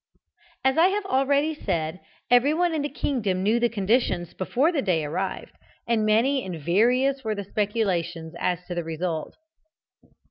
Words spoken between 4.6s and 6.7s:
the day arrived, and many and